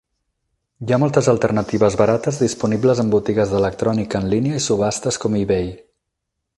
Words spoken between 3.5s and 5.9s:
d'electrònica en línia i subhastes com eBay.